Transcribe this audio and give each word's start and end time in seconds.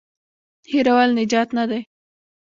هېرول 0.71 1.09
نجات 1.19 1.49
نه 1.57 1.63
دی. 1.69 1.79